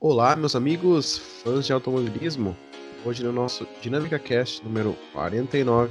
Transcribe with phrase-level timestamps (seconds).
[0.00, 2.56] Olá, meus amigos, fãs de automobilismo.
[3.04, 5.90] Hoje no nosso Dinâmica Cast número 49,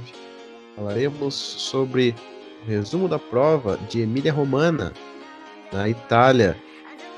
[0.74, 2.14] falaremos sobre
[2.64, 4.94] o resumo da prova de Emília Romana,
[5.70, 6.56] na Itália.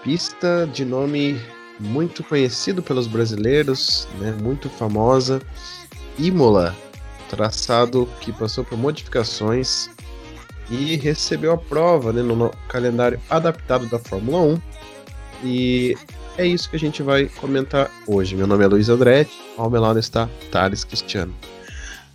[0.03, 1.41] Pista de nome
[1.79, 5.41] muito conhecido pelos brasileiros, né, muito famosa,
[6.19, 6.75] Imola,
[7.29, 9.89] traçado que passou por modificações
[10.69, 14.63] e recebeu a prova né, no calendário adaptado da Fórmula 1.
[15.45, 15.97] E
[16.37, 18.35] é isso que a gente vai comentar hoje.
[18.37, 21.35] Meu nome é Luiz Andretti, ao meu lado está Thales Cristiano.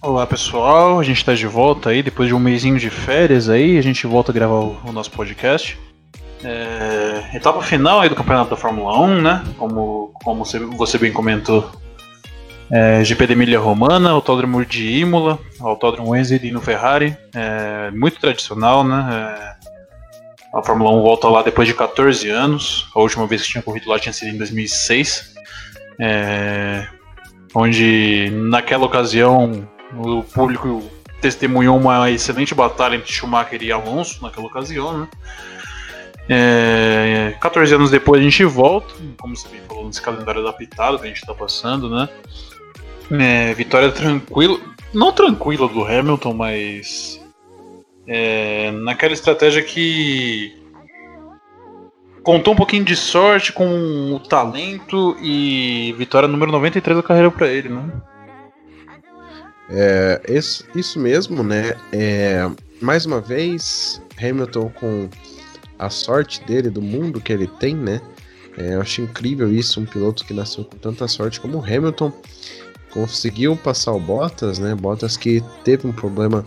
[0.01, 3.77] Olá pessoal, a gente está de volta aí, depois de um mêsinho de férias aí,
[3.77, 5.79] a gente volta a gravar o, nosso podcast.
[6.43, 9.43] É, etapa final aí do campeonato da Fórmula 1, né?
[9.57, 10.45] Como, como
[10.77, 11.71] você, bem comentou,
[12.69, 18.83] é, GP de Emília Romana, Autódromo de Imola, Autódromo Enzo no Ferrari, é, muito tradicional,
[18.83, 19.54] né?
[20.55, 23.89] A Fórmula 1 volta lá depois de 14 anos, a última vez que tinha corrido
[23.89, 25.35] lá tinha sido em 2006,
[25.99, 26.87] é,
[27.53, 30.81] onde naquela ocasião o público
[31.19, 35.07] testemunhou uma excelente batalha entre Schumacher e Alonso naquela ocasião, né?
[36.29, 41.03] É, 14 anos depois a gente volta, como você bem falou, nesse calendário adaptado que
[41.03, 42.07] a gente está passando, né?
[43.11, 44.57] É, vitória tranquila,
[44.93, 47.19] não tranquila do Hamilton, mas
[48.07, 50.53] é, naquela estratégia que
[52.23, 57.47] contou um pouquinho de sorte com o talento e vitória número 93 da carreira para
[57.47, 57.83] ele, né?
[59.69, 61.75] É, isso, isso mesmo, né?
[61.91, 62.49] É,
[62.81, 65.09] mais uma vez, Hamilton com
[65.77, 68.01] a sorte dele, do mundo que ele tem, né?
[68.57, 72.11] É, eu acho incrível isso, um piloto que nasceu com tanta sorte como o Hamilton
[72.91, 74.73] conseguiu passar o Bottas, né?
[74.73, 76.45] Bottas que teve um problema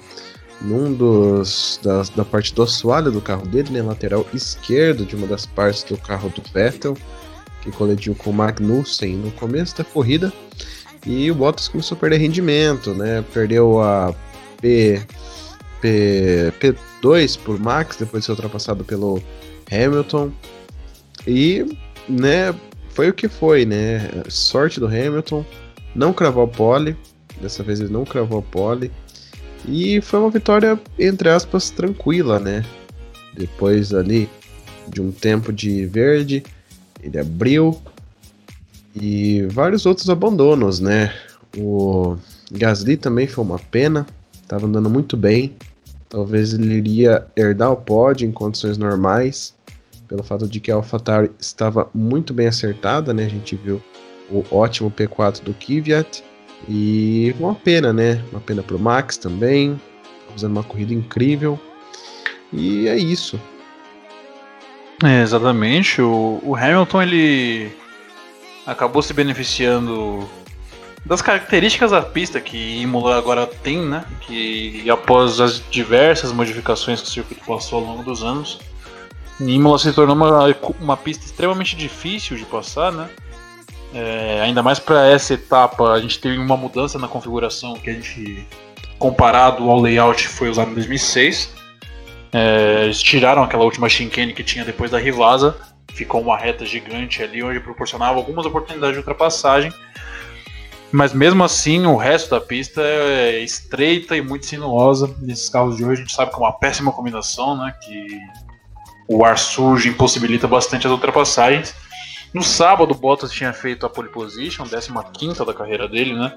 [0.61, 3.83] num dos da, parte do assoalho do carro dele, né?
[3.83, 6.97] Lateral esquerdo de uma das partes do carro do Vettel,
[7.63, 10.33] que colidiu com o Magnussen no começo da corrida.
[11.07, 13.25] E o Bottas começou a perder rendimento, né?
[13.33, 14.15] Perdeu a
[14.61, 15.01] P,
[15.81, 19.23] P, P2 por Max, depois de ser ultrapassado pelo
[19.71, 20.33] Hamilton.
[21.27, 22.55] E, né,
[22.91, 24.11] foi o que foi, né?
[24.29, 25.45] Sorte do Hamilton,
[25.95, 26.97] não cravou a pole,
[27.41, 28.91] dessa vez ele não cravou a pole.
[29.71, 32.65] E foi uma vitória, entre aspas, tranquila, né?
[33.37, 34.29] Depois ali
[34.89, 36.43] de um tempo de verde,
[37.03, 37.79] ele abriu
[38.95, 41.13] e vários outros abandonos, né?
[41.57, 42.17] O
[42.51, 45.55] Gasly também foi uma pena, estava andando muito bem.
[46.09, 49.55] Talvez ele iria herdar o pódio em condições normais,
[50.09, 53.27] pelo fato de que a AlphaTauri estava muito bem acertada, né?
[53.27, 53.83] A gente viu
[54.31, 56.25] o ótimo P4 do Kvyat
[56.67, 58.23] e uma pena, né?
[58.33, 59.79] Uma pena pro Max também,
[60.31, 61.59] fazendo uma corrida incrível.
[62.53, 63.39] E é isso.
[65.05, 66.01] É, exatamente.
[66.01, 67.73] O, o Hamilton ele
[68.67, 70.29] acabou se beneficiando
[71.07, 74.05] das características da pista que Imola agora tem, né?
[74.21, 78.59] Que após as diversas modificações que o circuito passou ao longo dos anos,
[79.41, 83.09] Imola se tornou uma, uma pista extremamente difícil de passar, né?
[83.95, 87.93] É, ainda mais para essa etapa, a gente teve uma mudança na configuração que a
[87.93, 88.47] gente,
[88.99, 91.53] comparado ao layout, foi usado em 2006.
[92.33, 95.57] É, eles tiraram aquela última chicane que tinha depois da Rivasa,
[95.95, 99.73] ficou uma reta gigante ali onde proporcionava algumas oportunidades de ultrapassagem.
[100.91, 105.15] Mas mesmo assim, o resto da pista é estreita e muito sinuosa.
[105.21, 107.75] Nesses carros de hoje, a gente sabe que é uma péssima combinação, né?
[107.83, 108.19] Que
[109.07, 111.75] o ar sujo impossibilita bastante as ultrapassagens.
[112.33, 116.35] No sábado, Bottas tinha feito a pole position, 15 da carreira dele, né?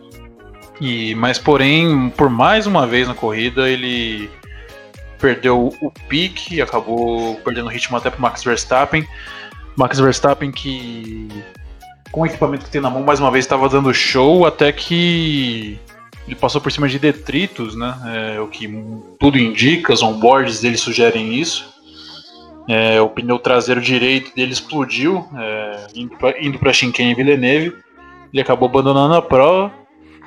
[0.79, 4.29] E, mas, porém, por mais uma vez na corrida, ele
[5.19, 9.07] perdeu o pique acabou perdendo o ritmo até para Max Verstappen.
[9.77, 11.27] Max Verstappen que,
[12.11, 15.79] com o equipamento que tem na mão, mais uma vez estava dando show até que
[16.27, 17.95] ele passou por cima de detritos, né?
[18.35, 18.67] É, o que
[19.19, 21.70] tudo indica, os onboards dele sugerem isso.
[22.67, 25.87] É, o pneu traseiro direito dele explodiu, é,
[26.39, 27.75] indo para Shinken e Villeneuve.
[28.31, 29.73] Ele acabou abandonando a prova,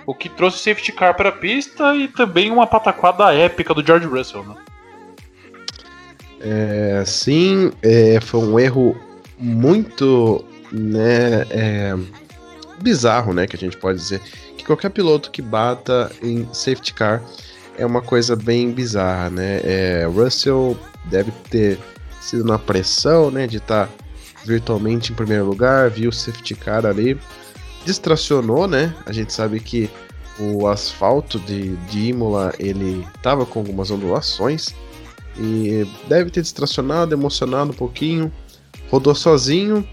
[0.06, 3.84] o que trouxe o safety car para a pista e também uma pataquada épica do
[3.84, 4.44] George Russell.
[4.44, 4.56] Né?
[6.40, 8.94] É, sim, é, foi um erro
[9.38, 11.94] muito né, é,
[12.82, 14.20] bizarro, né, que a gente pode dizer.
[14.58, 17.22] Que qualquer piloto que bata em safety car
[17.78, 19.60] é uma coisa bem bizarra, né?
[19.64, 20.76] É, Russell
[21.06, 21.78] deve ter
[22.24, 23.92] sido na pressão, né, de estar tá
[24.44, 27.18] virtualmente em primeiro lugar, viu o safety car ali,
[27.84, 28.94] distracionou, né?
[29.06, 29.90] A gente sabe que
[30.38, 34.74] o asfalto de, de Imola ele tava com algumas ondulações
[35.38, 38.32] e deve ter distracionado, emocionado um pouquinho,
[38.90, 39.86] rodou sozinho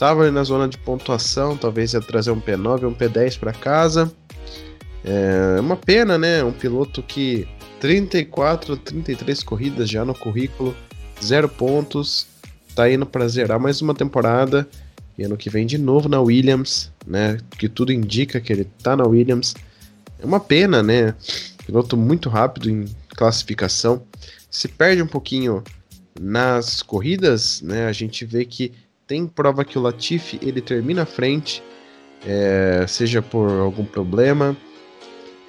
[0.00, 3.52] Tava ali na zona de pontuação, talvez ia trazer um P9 ou um P10 para
[3.52, 4.10] casa.
[5.04, 6.42] É uma pena, né?
[6.42, 7.46] Um piloto que
[7.80, 10.74] 34, 33 corridas já no currículo,
[11.22, 12.26] zero pontos,
[12.74, 14.68] tá indo para zerar mais uma temporada.
[15.18, 17.38] E ano que vem de novo na Williams, né?
[17.58, 19.54] Que tudo indica que ele tá na Williams.
[20.18, 21.14] É uma pena, né?
[21.66, 24.02] Piloto muito rápido em classificação.
[24.50, 25.62] Se perde um pouquinho
[26.18, 27.86] nas corridas, né?
[27.86, 28.72] A gente vê que
[29.06, 31.62] tem prova que o Latifi ele termina à frente,
[32.24, 34.56] é, seja por algum problema.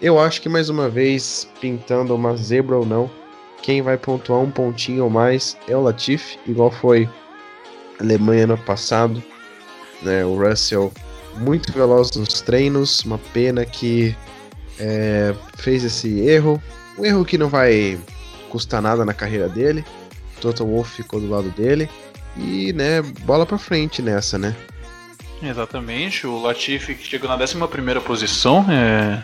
[0.01, 3.09] Eu acho que mais uma vez, pintando uma zebra ou não,
[3.61, 7.07] quem vai pontuar um pontinho ou mais é o Latifi, igual foi
[7.99, 9.21] a Alemanha no passado.
[10.01, 10.25] Né?
[10.25, 10.91] O Russell
[11.37, 14.15] muito veloz nos treinos, uma pena que
[14.79, 16.61] é, fez esse erro.
[16.97, 17.99] Um erro que não vai
[18.49, 19.85] custar nada na carreira dele.
[20.39, 21.89] Toto Wolff ficou do lado dele.
[22.35, 24.55] E, né, bola pra frente nessa, né?
[25.41, 26.25] Exatamente.
[26.25, 27.55] O Latifi chegou na 11
[28.05, 28.65] posição.
[28.69, 29.23] É...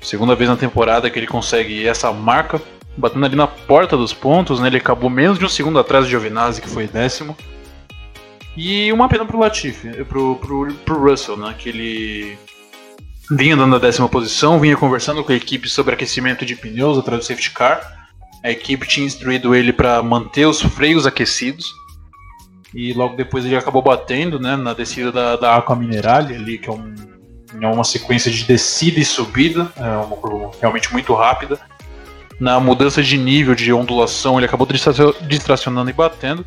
[0.00, 2.60] Segunda vez na temporada que ele consegue essa marca.
[3.00, 4.68] Batendo ali na porta dos pontos, né?
[4.68, 7.36] Ele acabou menos de um segundo atrás do Giovinazzi, que foi décimo.
[8.56, 11.54] E uma pena pro Latifi, pro, pro, pro Russell, né?
[11.58, 12.38] Que ele
[13.30, 17.20] vinha dando a décima posição, vinha conversando com a equipe sobre aquecimento de pneus atrás
[17.20, 17.80] do safety car.
[18.42, 21.72] A equipe tinha instruído ele para manter os freios aquecidos.
[22.74, 26.68] E logo depois ele acabou batendo né, na descida da, da Aqua Minerale, ali, que
[26.68, 26.94] é, um,
[27.60, 31.58] é uma sequência de descida e subida, é uma curva realmente muito rápida.
[32.40, 36.44] Na mudança de nível de ondulação, ele acabou distracionando e batendo.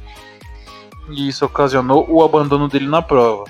[1.11, 3.43] E isso ocasionou o abandono dele na prova.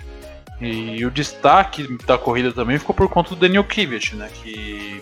[0.60, 5.02] E o destaque da corrida também ficou por conta do Daniel Kvyat, né, que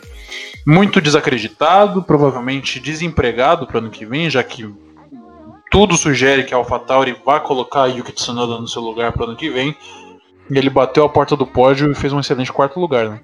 [0.66, 4.72] muito desacreditado, provavelmente desempregado para ano que vem, já que
[5.72, 9.50] tudo sugere que a AlphaTauri vai colocar Yuki Tsunoda no seu lugar para ano que
[9.50, 9.76] vem.
[10.50, 13.22] E ele bateu a porta do pódio e fez um excelente quarto lugar, né?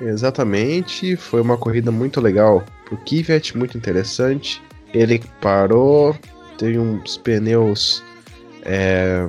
[0.00, 4.62] Exatamente, foi uma corrida muito legal pro Kvyat, muito interessante.
[4.92, 6.14] Ele parou,
[6.58, 8.02] teve uns pneus
[8.62, 9.26] é,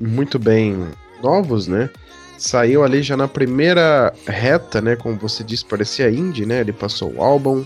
[0.00, 0.86] muito bem
[1.22, 1.90] novos, né?
[2.38, 4.96] Saiu ali já na primeira reta, né?
[4.96, 6.60] Como você disse, parecia Indy, né?
[6.60, 7.64] Ele passou o Albon,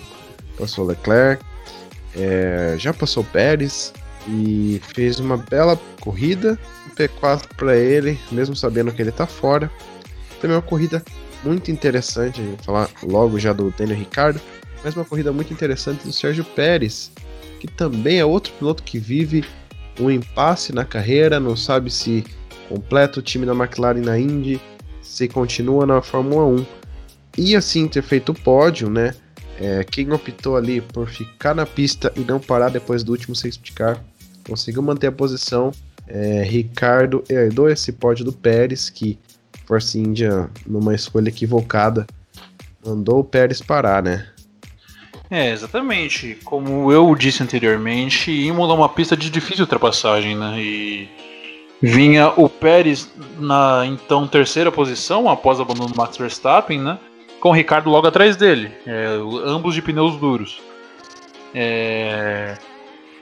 [0.58, 1.44] passou o Leclerc,
[2.16, 3.92] é, já passou Pérez
[4.26, 6.58] e fez uma bela corrida.
[6.86, 9.70] Um P4 para ele, mesmo sabendo que ele tá fora.
[10.40, 11.02] Também uma corrida
[11.44, 14.40] muito interessante, a gente falar logo já do Daniel Ricardo,
[14.84, 17.10] mas uma corrida muito interessante do Sérgio Pérez,
[17.60, 19.44] que também é outro piloto que vive
[20.00, 22.24] um impasse na carreira, não sabe se
[22.68, 24.60] completa o time da McLaren na Indy,
[25.00, 26.66] se continua na Fórmula 1.
[27.38, 29.14] E assim ter feito o pódio, né?
[29.60, 33.72] É, quem optou ali por ficar na pista e não parar depois do último safety
[33.72, 34.02] car
[34.46, 35.72] conseguiu manter a posição.
[36.06, 39.18] É, Ricardo herdou esse pódio do Pérez, que
[39.72, 42.06] Force India, numa escolha equivocada,
[42.84, 44.26] mandou o Pérez parar, né?
[45.30, 46.36] É, exatamente.
[46.44, 50.60] Como eu disse anteriormente, Imola é uma pista de difícil ultrapassagem, né?
[50.60, 51.08] E
[51.80, 53.10] Vinha o Pérez
[53.40, 56.98] na então terceira posição, após o abandono do Max Verstappen, né?
[57.40, 60.60] Com o Ricardo logo atrás dele, é, ambos de pneus duros.
[61.54, 62.58] É...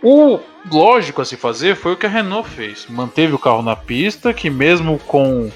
[0.03, 2.87] O lógico a se fazer foi o que a Renault fez.
[2.91, 5.51] Manteve o carro na pista, que mesmo com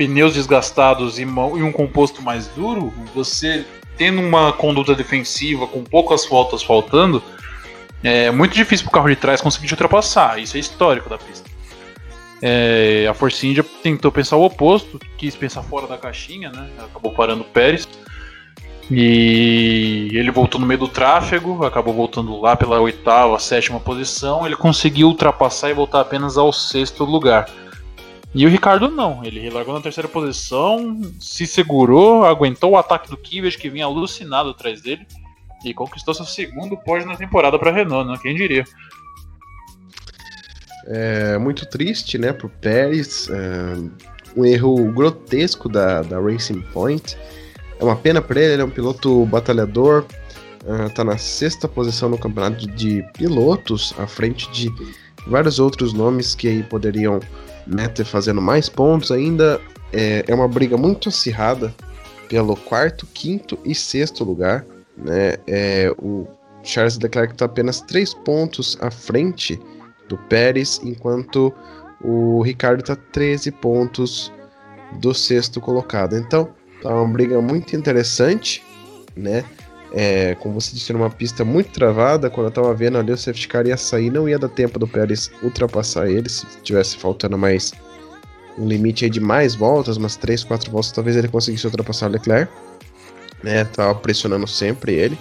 [0.00, 3.66] pneus desgastados e um composto mais duro, você
[3.98, 7.22] tendo uma conduta defensiva com poucas voltas faltando,
[8.02, 10.38] é muito difícil para o carro de trás conseguir te ultrapassar.
[10.38, 11.50] Isso é histórico da pista.
[12.40, 16.66] É, a Force India tentou pensar o oposto, quis pensar fora da caixinha, né?
[16.78, 17.86] Acabou parando o Pérez.
[18.90, 24.46] E ele voltou no meio do tráfego, acabou voltando lá pela oitava, sétima posição.
[24.46, 27.46] Ele conseguiu ultrapassar e voltar apenas ao sexto lugar.
[28.32, 33.16] E o Ricardo não, ele largou na terceira posição, se segurou, aguentou o ataque do
[33.16, 35.04] Kvyat que vinha alucinado atrás dele
[35.64, 38.18] e conquistou seu segundo pódio na temporada para Renault, né?
[38.22, 38.64] Quem diria?
[40.86, 43.28] É muito triste, né, pro Pérez.
[43.28, 43.74] É
[44.36, 47.16] um erro grotesco da, da Racing Point.
[47.78, 50.04] É uma pena para ele, ele é um piloto batalhador.
[50.64, 54.70] Uh, tá na sexta posição no campeonato de pilotos, à frente de
[55.26, 57.18] vários outros nomes que aí poderiam
[57.70, 59.60] né, ter fazendo mais pontos ainda.
[59.92, 61.74] É, é uma briga muito acirrada
[62.28, 64.64] pelo quarto, quinto e sexto lugar.
[64.96, 65.34] Né?
[65.46, 66.26] É, o
[66.62, 69.58] Charles Leclerc está apenas três pontos à frente
[70.08, 71.52] do Pérez, enquanto
[72.02, 74.32] o Ricardo está 13 pontos
[74.98, 76.16] do sexto colocado.
[76.16, 76.48] Então,
[76.82, 78.64] tá uma briga muito interessante,
[79.16, 79.44] né?
[79.92, 83.48] É, como você disse, numa pista muito travada, quando eu tava vendo ali o safety
[83.48, 87.72] car ia sair, não ia dar tempo do Pérez ultrapassar ele, se tivesse faltando mais
[88.56, 92.52] um limite de mais voltas, umas 3, 4 voltas, talvez ele conseguisse ultrapassar o Leclerc.
[93.42, 95.18] Né, tava pressionando sempre ele.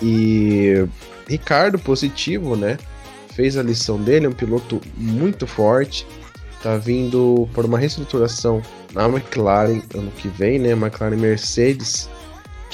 [0.00, 0.86] E
[1.28, 2.78] Ricardo positivo, né?
[3.34, 6.06] Fez a lição dele, é um piloto muito forte.
[6.62, 8.62] Tá vindo por uma reestruturação
[8.94, 10.70] na McLaren ano que vem, né?
[10.70, 12.08] McLaren Mercedes,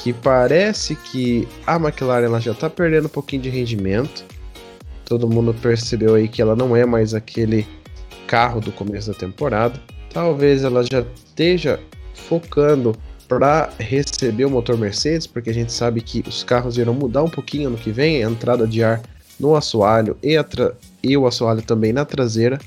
[0.05, 4.23] que parece que a McLaren ela já tá perdendo um pouquinho de rendimento.
[5.03, 7.65] Todo mundo percebeu aí que ela não é mais aquele
[8.27, 9.81] carro do começo da temporada.
[10.13, 11.79] Talvez ela já esteja
[12.13, 12.95] focando
[13.27, 17.29] para receber o motor Mercedes, porque a gente sabe que os carros irão mudar um
[17.29, 19.01] pouquinho ano que vem, a entrada de ar
[19.39, 20.35] no assoalho e,
[21.01, 22.59] e o assoalho também na traseira,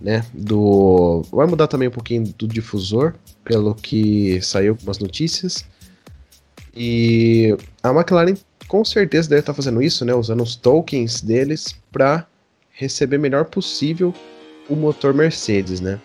[0.00, 0.26] né?
[0.34, 5.64] Do vai mudar também um pouquinho do difusor, pelo que saiu algumas notícias.
[6.74, 8.34] E a McLaren
[8.68, 10.14] com certeza deve estar fazendo isso, né?
[10.14, 12.26] Usando os tokens deles para
[12.72, 14.14] receber melhor possível
[14.68, 15.98] o motor Mercedes, né?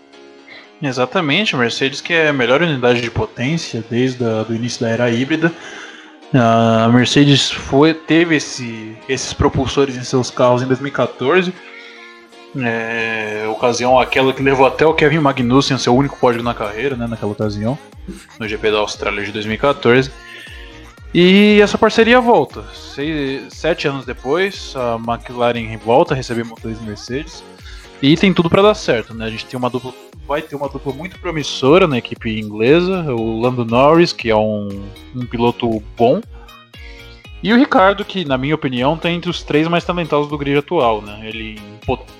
[0.81, 5.51] Exatamente, Mercedes que é a melhor unidade de potência desde o início da era híbrida.
[6.33, 11.53] A Mercedes foi, teve esse, esses propulsores em seus carros em 2014.
[12.57, 17.05] É, ocasião aquela que levou até o Kevin Magnussen seu único pódio na carreira, né,
[17.05, 17.77] naquela ocasião,
[18.39, 20.11] no GP da Austrália de 2014.
[21.17, 22.65] E essa parceria volta.
[22.73, 27.41] Seis, sete anos depois, a McLaren volta a receber motores Mercedes.
[28.01, 29.23] E tem tudo para dar certo, né?
[29.23, 29.93] A gente tem uma dupla,
[30.27, 34.67] vai ter uma dupla muito promissora na equipe inglesa, o Lando Norris, que é um,
[35.15, 36.19] um piloto bom,
[37.41, 40.57] e o Ricardo, que na minha opinião está entre os três mais talentosos do grid
[40.57, 41.21] atual, né?
[41.23, 41.57] Ele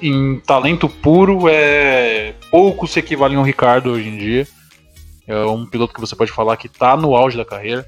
[0.01, 4.47] em, em talento puro é pouco se equivale ao Ricardo hoje em dia.
[5.27, 7.85] É um piloto que você pode falar que está no auge da carreira.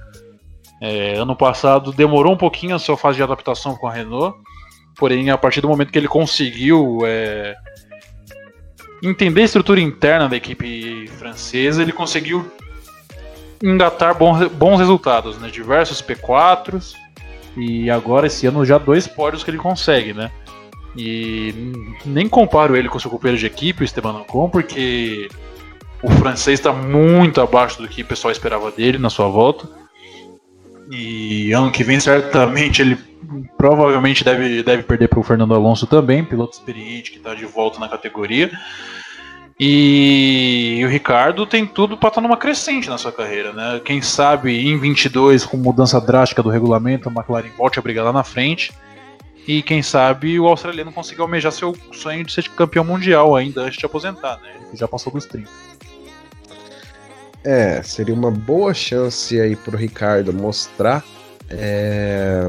[0.81, 4.37] É, ano passado demorou um pouquinho a sua fase de adaptação com a Renault,
[4.95, 7.55] porém a partir do momento que ele conseguiu é,
[9.01, 12.49] entender a estrutura interna da equipe francesa, ele conseguiu
[13.63, 15.49] engatar bons, bons resultados, né?
[15.49, 16.93] Diversos P4s
[17.55, 20.31] e agora esse ano já dois pódios que ele consegue, né?
[20.95, 21.53] E
[22.05, 25.29] nem comparo ele com seu companheiro de equipe, o Esteban Ocon, porque
[26.01, 29.67] o francês está muito abaixo do que o pessoal esperava dele na sua volta.
[30.89, 32.97] E ano que vem, certamente, ele
[33.57, 37.79] provavelmente deve, deve perder para o Fernando Alonso também, piloto experiente que está de volta
[37.79, 38.51] na categoria.
[39.59, 43.81] E o Ricardo tem tudo para estar tá numa crescente na sua carreira, né?
[43.83, 48.13] Quem sabe em 22, com mudança drástica do regulamento, a McLaren volte a brigar lá
[48.13, 48.71] na frente.
[49.47, 53.79] E quem sabe o australiano consiga almejar seu sonho de ser campeão mundial ainda antes
[53.79, 54.51] de aposentar, né?
[54.67, 55.49] Ele já passou dos 30.
[57.43, 61.03] É, seria uma boa chance aí pro Ricardo mostrar.
[61.49, 62.41] É,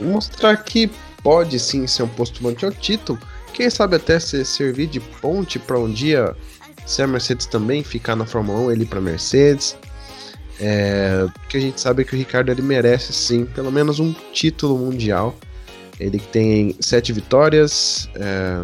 [0.00, 0.90] mostrar que
[1.22, 3.18] pode sim ser um postulante ao título
[3.52, 6.34] quem sabe até se servir de ponte para um dia
[6.86, 9.76] se a Mercedes também ficar na Fórmula 1, ele para Mercedes.
[10.58, 14.78] É, porque a gente sabe que o Ricardo ele merece sim pelo menos um título
[14.78, 15.36] mundial.
[15.98, 18.62] Ele tem sete vitórias, é,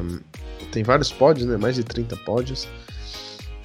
[0.72, 1.56] tem vários pódios, né?
[1.56, 2.66] mais de 30 pódios.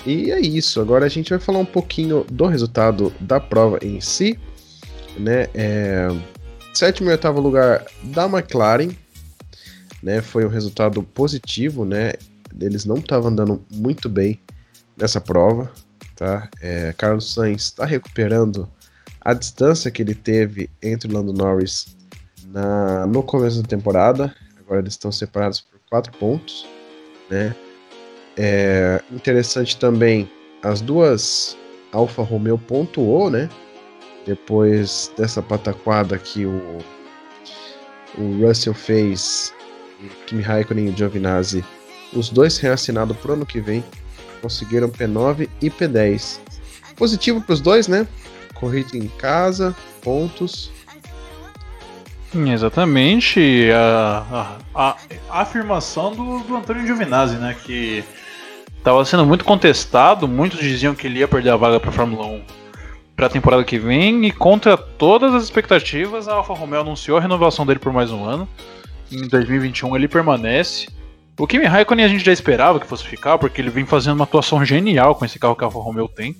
[0.06, 0.82] E é isso.
[0.82, 4.40] Agora a gente vai falar um pouquinho do resultado da prova em si.
[5.18, 5.48] Né?
[5.54, 6.08] É,
[6.74, 8.90] sétimo e oitavo lugar da McLaren,
[10.02, 10.22] né?
[10.22, 12.14] Foi um resultado positivo, né?
[12.60, 14.40] Eles não estavam andando muito bem
[14.98, 15.72] nessa prova,
[16.16, 16.50] tá?
[16.62, 18.70] É, Carlos Sainz está recuperando
[19.20, 21.96] a distância que ele teve entre Lando Norris
[22.48, 24.34] na, no começo da temporada.
[24.60, 26.66] Agora eles estão separados por quatro pontos,
[27.30, 27.56] né?
[28.44, 30.28] É interessante também
[30.64, 31.56] as duas
[31.92, 33.48] Alfa Romeo pontuou, né?
[34.26, 36.80] Depois dessa pataquada que o,
[38.18, 39.54] o Russell fez
[40.26, 41.64] Kimi Raikkonen e Giovinazzi,
[42.14, 43.84] os dois reassinados pro ano que vem,
[44.42, 46.40] conseguiram P9 e P10.
[46.96, 48.08] Positivo para os dois, né?
[48.56, 50.72] Corrida em casa, pontos.
[52.34, 53.70] Exatamente.
[53.72, 54.98] A, a,
[55.30, 57.56] a afirmação do, do Antônio Giovinazzi, né?
[57.64, 58.04] Que
[58.82, 60.28] estava sendo muito contestado.
[60.28, 62.42] Muitos diziam que ele ia perder a vaga para a Fórmula 1
[63.16, 64.26] para a temporada que vem.
[64.26, 68.26] E contra todas as expectativas, a Alfa Romeo anunciou a renovação dele por mais um
[68.26, 68.48] ano
[69.12, 70.88] em 2021 ele permanece.
[71.38, 74.24] O Kimi Raikkonen a gente já esperava que fosse ficar, porque ele vem fazendo uma
[74.24, 76.36] atuação genial com esse carro que a Alfa Romeo tem.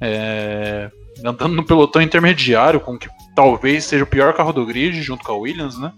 [0.00, 0.90] É,
[1.24, 5.32] andando no pelotão intermediário, com que talvez seja o pior carro do grid, junto com
[5.32, 5.92] a Williams, né?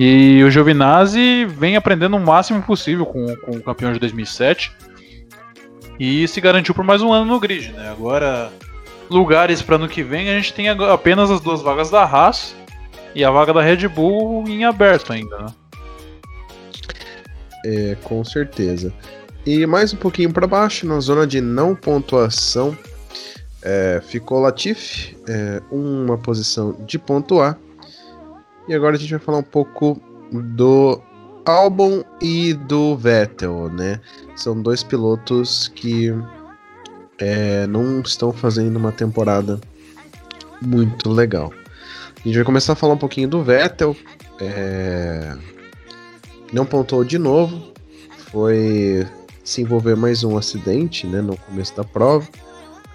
[0.00, 4.72] E o Giovinazzi vem aprendendo o máximo possível com, com o campeão de 2007
[5.98, 7.90] e se garantiu por mais um ano no grid, né?
[7.90, 8.52] Agora
[9.10, 12.54] lugares para ano que vem, a gente tem apenas as duas vagas da Haas
[13.12, 15.46] e a vaga da Red Bull em aberto ainda, né?
[17.66, 18.94] É, com certeza.
[19.44, 22.78] E mais um pouquinho para baixo, na zona de não pontuação,
[23.62, 27.56] é, ficou Latifi, é, uma posição de ponto A.
[28.68, 31.00] E agora a gente vai falar um pouco do
[31.46, 33.98] Albon e do Vettel, né?
[34.36, 36.12] São dois pilotos que
[37.18, 39.58] é, não estão fazendo uma temporada
[40.60, 41.50] muito legal.
[42.16, 43.96] A gente vai começar a falar um pouquinho do Vettel.
[44.38, 45.34] É,
[46.52, 47.72] não pontuou de novo.
[48.30, 49.06] Foi
[49.42, 52.28] se envolver mais um acidente né, no começo da prova.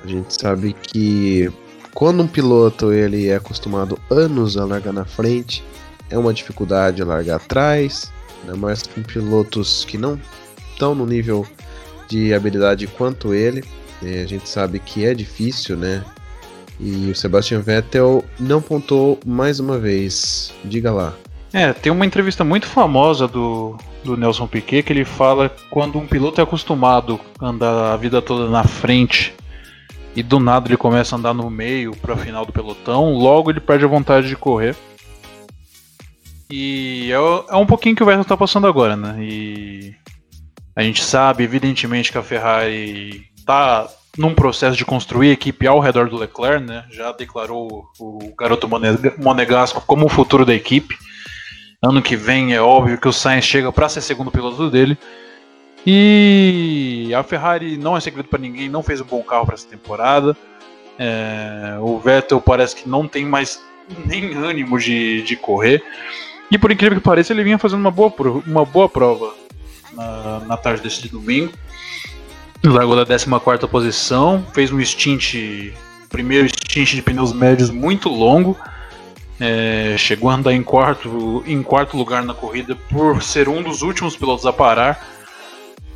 [0.03, 1.51] A gente sabe que
[1.93, 5.63] quando um piloto ele é acostumado anos a largar na frente,
[6.09, 8.11] é uma dificuldade largar atrás,
[8.43, 10.19] né, mais com pilotos que não
[10.71, 11.45] estão no nível
[12.07, 13.63] de habilidade quanto ele.
[14.01, 16.03] A gente sabe que é difícil, né?
[16.77, 20.53] E o Sebastian Vettel não pontou mais uma vez.
[20.65, 21.13] Diga lá.
[21.53, 26.05] É, tem uma entrevista muito famosa do, do Nelson Piquet que ele fala quando um
[26.05, 29.33] piloto é acostumado a andar a vida toda na frente
[30.15, 33.59] e do nada ele começa a andar no meio para final do pelotão, logo ele
[33.59, 34.75] perde a vontade de correr.
[36.49, 39.17] E é, é um pouquinho que o Vettel tá passando agora, né?
[39.19, 39.95] E
[40.75, 46.09] a gente sabe, evidentemente, que a Ferrari tá num processo de construir equipe ao redor
[46.09, 46.85] do Leclerc, né?
[46.91, 48.69] Já declarou o garoto
[49.17, 50.95] monegasco como o futuro da equipe.
[51.83, 54.97] Ano que vem é óbvio que o Sainz chega para ser segundo piloto dele.
[55.85, 59.67] E a Ferrari não é segredo para ninguém, não fez um bom carro para essa
[59.67, 60.35] temporada.
[60.97, 63.61] É, o Vettel parece que não tem mais
[64.05, 65.83] nem ânimo de, de correr.
[66.49, 68.13] E por incrível que pareça, ele vinha fazendo uma boa,
[68.45, 69.33] uma boa prova
[69.93, 71.51] na, na tarde desse domingo.
[72.63, 75.73] Largou da 14 posição, fez um stint,
[76.09, 78.57] primeiro stint de pneus médios muito longo.
[79.39, 83.81] É, chegou a andar em quarto, em quarto lugar na corrida por ser um dos
[83.81, 85.12] últimos pilotos a parar.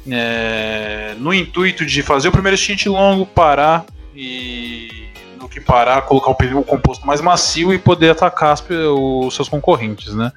[0.09, 3.85] É, no intuito de fazer o primeiro stint longo, parar
[4.15, 5.07] e
[5.39, 10.13] no que parar, colocar o pneu composto mais macio e poder atacar os seus concorrentes,
[10.15, 10.31] né?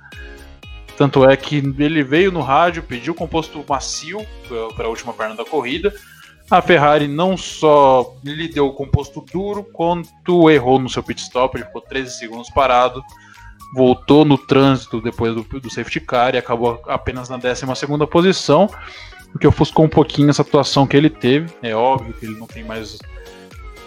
[0.97, 4.27] Tanto é que ele veio no rádio, pediu composto macio
[4.77, 5.95] para a última perna da corrida.
[6.51, 11.57] A Ferrari não só lhe deu o composto duro, quanto errou no seu pit stop,
[11.57, 13.03] ele ficou 13 segundos parado,
[13.73, 17.65] voltou no trânsito depois do, do safety car e acabou apenas na 12
[18.11, 18.69] posição,
[19.35, 21.53] o que ofuscou um pouquinho essa atuação que ele teve.
[21.63, 22.99] É óbvio que ele não tem mais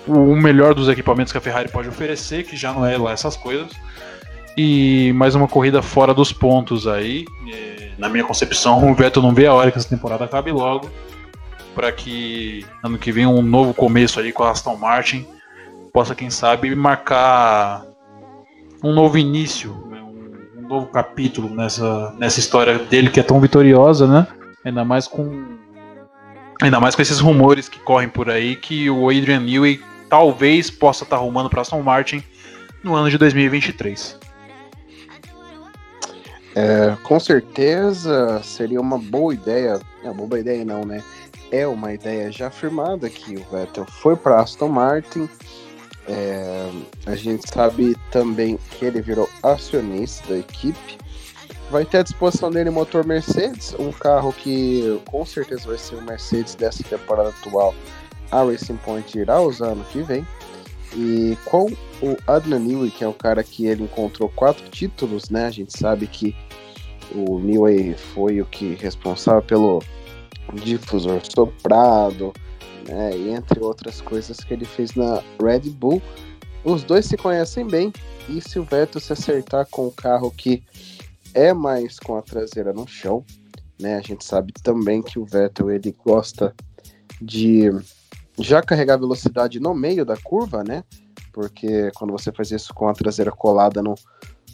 [0.08, 3.36] o melhor dos equipamentos que a Ferrari pode oferecer, que já não é lá essas
[3.36, 3.72] coisas.
[4.58, 7.26] E mais uma corrida fora dos pontos aí.
[7.98, 10.90] na minha concepção, o Vettel não vê a hora que essa temporada acabe logo.
[11.74, 15.26] Para que ano que vem um novo começo aí com a Aston Martin
[15.92, 17.86] possa, quem sabe, marcar
[18.84, 24.08] um novo início, né, um novo capítulo nessa, nessa história dele que é tão vitoriosa,
[24.08, 24.28] né?
[24.64, 25.58] Ainda mais com
[26.62, 31.04] ainda mais com esses rumores que correm por aí que o Adrian Newey talvez possa
[31.04, 32.24] estar tá arrumando para Aston Martin
[32.84, 34.20] no ano de 2023.
[36.56, 39.80] É, com certeza seria uma boa ideia.
[40.04, 41.04] É uma boa ideia não, né?
[41.52, 45.28] É uma ideia já afirmada que o Vettel foi para Aston Martin.
[46.08, 46.70] É,
[47.06, 50.98] a gente sabe também que ele virou acionista da equipe.
[51.74, 56.04] Vai ter à disposição dele motor Mercedes, um carro que com certeza vai ser o
[56.04, 57.74] Mercedes dessa temporada atual.
[58.30, 60.24] A Racing Point irá usar ano que vem.
[60.96, 61.66] E com
[62.00, 65.48] o Adnan Newey, que é o cara que ele encontrou quatro títulos, né?
[65.48, 66.36] A gente sabe que
[67.12, 69.82] o Newey foi o que responsável pelo
[70.54, 72.32] difusor soprado,
[72.88, 73.18] né?
[73.18, 76.00] E entre outras coisas que ele fez na Red Bull.
[76.64, 77.92] Os dois se conhecem bem
[78.30, 80.62] e se o Vettel se acertar com o carro que
[81.34, 83.26] é mais com a traseira no chão,
[83.80, 83.96] né?
[83.96, 86.54] A gente sabe também que o Vettel ele gosta
[87.22, 87.72] de
[88.40, 90.84] já carregar velocidade no meio da curva, né?
[91.32, 93.96] Porque quando você faz isso com a traseira colada no,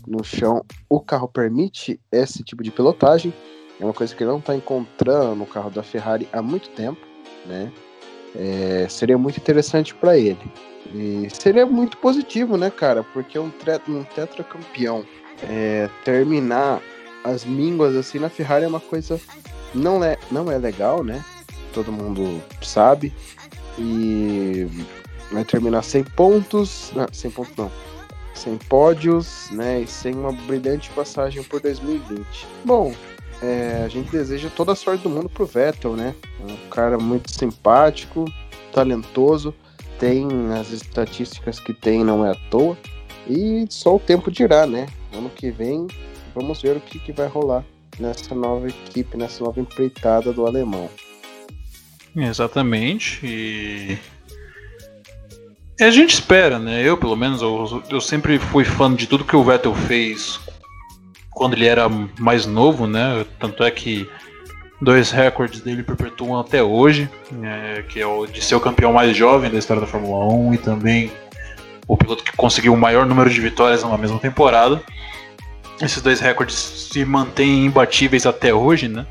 [0.07, 3.33] no chão, o carro permite esse tipo de pilotagem.
[3.79, 6.99] É uma coisa que ele não está encontrando no carro da Ferrari há muito tempo,
[7.45, 7.71] né?
[8.35, 10.51] É, seria muito interessante para ele.
[10.93, 13.03] E seria muito positivo, né, cara?
[13.03, 13.51] Porque um,
[13.87, 15.05] um tetracampeão
[15.43, 16.81] é, terminar
[17.23, 19.19] as mínguas assim na Ferrari é uma coisa
[19.73, 21.23] não é, não é legal, né?
[21.73, 23.13] Todo mundo sabe
[23.77, 24.67] e
[25.31, 27.71] vai terminar sem pontos, não, sem pontos não,
[28.33, 32.47] sem pódios, né, e sem uma brilhante passagem por 2020.
[32.65, 32.93] Bom,
[33.41, 36.15] é, a gente deseja toda a sorte do mundo pro Vettel, né?
[36.41, 38.25] É um cara muito simpático,
[38.73, 39.53] talentoso.
[39.99, 40.27] tem
[40.59, 42.77] as estatísticas que tem, não é à toa.
[43.27, 44.87] E só o tempo dirá, né?
[45.13, 45.87] Ano que vem,
[46.35, 47.63] vamos ver o que, que vai rolar
[47.99, 50.89] nessa nova equipe, nessa nova empreitada do alemão.
[52.15, 53.19] Exatamente.
[53.25, 53.97] E
[55.83, 56.81] a gente espera, né?
[56.83, 60.39] Eu, pelo menos, eu, eu sempre fui fã de tudo que o Vettel fez
[61.31, 61.87] quando ele era
[62.19, 63.25] mais novo, né?
[63.39, 64.07] Tanto é que
[64.81, 67.09] dois recordes dele perpetuam até hoje,
[67.43, 70.53] é, que é o de ser o campeão mais jovem da história da Fórmula 1
[70.53, 71.11] e também
[71.89, 74.79] o piloto que conseguiu o maior número de vitórias numa mesma temporada.
[75.81, 79.07] Esses dois recordes se mantêm imbatíveis até hoje, né?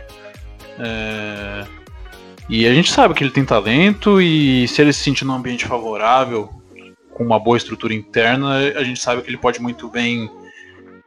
[0.78, 1.66] É...
[2.48, 5.66] E a gente sabe que ele tem talento e se ele se sentir num ambiente
[5.66, 6.48] favorável,
[7.12, 10.30] com uma boa estrutura interna, a gente sabe que ele pode muito bem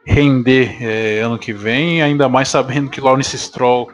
[0.04, 3.90] render é, ano que vem, ainda mais sabendo que Lawrence Stroll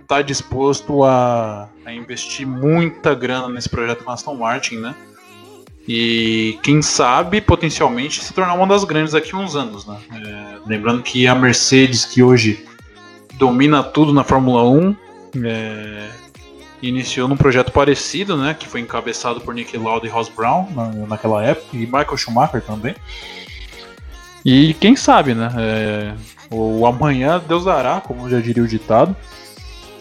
[0.00, 4.94] está disposto a, a, investir muita grana nesse projeto com Aston Martin, né?
[5.88, 9.96] E quem sabe potencialmente se tornar uma das grandes daqui a uns anos, né?
[10.12, 12.66] É, lembrando que a Mercedes, que hoje
[13.34, 14.96] domina tudo na Fórmula 1,
[15.44, 16.08] é,
[16.82, 18.54] iniciou num projeto parecido, né?
[18.58, 22.62] Que foi encabeçado por Nick Lauda e Ross Brown na, naquela época, e Michael Schumacher
[22.62, 22.94] também.
[24.44, 25.52] E quem sabe, né?
[25.56, 26.14] É,
[26.50, 29.14] o amanhã Deus dará, como já diria o ditado.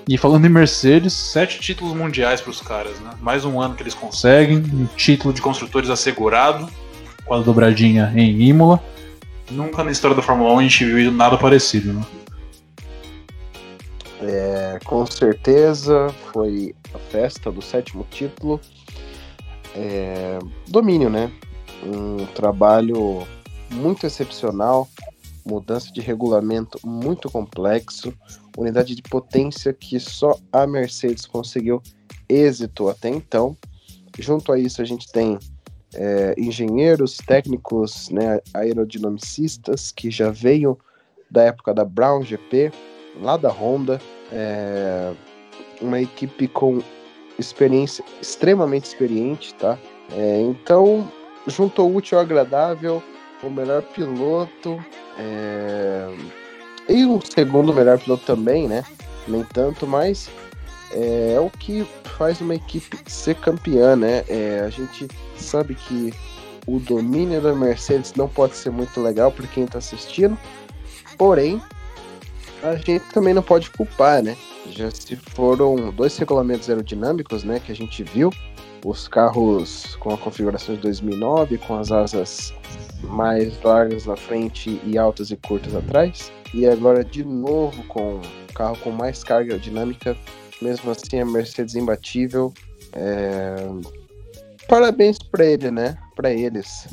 [0.08, 3.12] E falando em Mercedes, sete títulos mundiais para os caras, né?
[3.22, 6.70] Mais um ano que eles conseguem, um título de construtores assegurado,
[7.26, 8.80] com a dobradinha em Imola.
[9.50, 12.06] Nunca na história da Fórmula 1 a gente viu nada parecido, né?
[14.22, 18.62] É, com certeza foi a festa do sétimo título.
[19.76, 20.38] É,
[20.68, 21.32] domínio, né?
[21.84, 23.28] Um trabalho
[23.72, 24.88] muito excepcional,
[25.44, 28.14] mudança de regulamento muito complexo,
[28.58, 31.82] unidade de potência que só a Mercedes conseguiu
[32.28, 33.56] êxito até então.
[34.18, 35.38] Junto a isso, a gente tem
[35.94, 40.78] é, engenheiros, técnicos, né, aerodinamicistas que já veio
[41.30, 42.72] da época da Brown GP,
[43.22, 44.00] lá da Honda,
[44.32, 45.14] é,
[45.82, 46.82] uma equipe com
[47.38, 49.78] experiência extremamente experiente, tá?
[50.14, 51.12] É, então,
[51.48, 53.04] juntou útil ao agradável,
[53.44, 54.80] o melhor piloto
[55.20, 56.08] é...
[56.88, 58.84] e o segundo melhor piloto também, né?
[59.28, 60.30] Nem tanto, mas
[60.92, 61.86] é, é o que
[62.18, 64.24] faz uma equipe ser campeã, né?
[64.28, 66.14] É, a gente sabe que
[66.68, 70.38] o domínio da Mercedes não pode ser muito legal para quem está assistindo,
[71.18, 71.62] porém
[72.64, 74.36] a gente também não pode culpar, né?
[74.72, 78.32] Já se foram dois regulamentos aerodinâmicos, né, que a gente viu,
[78.86, 82.54] os carros com a configuração de 2009, com as asas
[83.02, 86.32] mais largas na frente e altas e curtas atrás.
[86.54, 90.16] E agora de novo com o carro com mais carga aerodinâmica,
[90.62, 92.54] mesmo assim a Mercedes imbatível.
[92.94, 93.56] É...
[94.70, 95.98] Parabéns para ele, né?
[96.16, 96.88] Para eles.